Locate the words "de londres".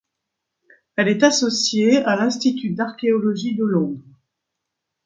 3.53-4.03